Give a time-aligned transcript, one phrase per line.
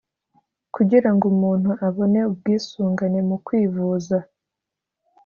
[0.75, 4.17] kugira ngo umuntu abone ubwisungane mu ukwivuza,